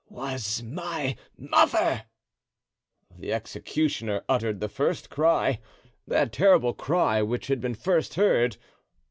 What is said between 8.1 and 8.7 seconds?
heard.